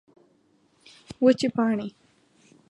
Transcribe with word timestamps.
وچې 1.23 1.47
پاڼې 1.55 1.87